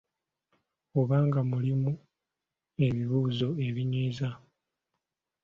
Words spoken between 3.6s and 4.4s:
ebinyiiza